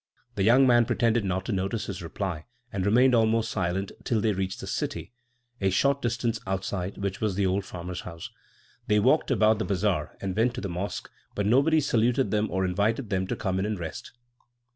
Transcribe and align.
The 0.33 0.41
young 0.41 0.65
man 0.65 0.85
pretended 0.85 1.23
not 1.23 1.45
to 1.45 1.51
notice 1.51 1.85
his 1.85 2.01
reply, 2.01 2.45
and 2.73 2.87
remained 2.87 3.13
almost 3.13 3.51
silent 3.51 3.91
till 4.03 4.19
they 4.19 4.31
reached 4.33 4.59
the 4.59 4.65
city, 4.65 5.13
a 5.61 5.69
short 5.69 6.01
distance 6.01 6.39
outside 6.47 6.97
which 6.97 7.21
was 7.21 7.35
the 7.35 7.45
old 7.45 7.65
farmer's 7.65 8.01
house. 8.01 8.31
They 8.87 8.97
walked 8.99 9.29
about 9.29 9.59
the 9.59 9.65
bazaar 9.65 10.17
and 10.19 10.35
went 10.35 10.55
to 10.55 10.61
the 10.61 10.67
mosque, 10.69 11.11
but 11.35 11.45
nobody 11.45 11.79
saluted 11.79 12.31
them 12.31 12.49
or 12.49 12.65
invited 12.65 13.11
them 13.11 13.27
to 13.27 13.35
come 13.35 13.59
in 13.59 13.65
and 13.67 13.77
rest. 13.77 14.11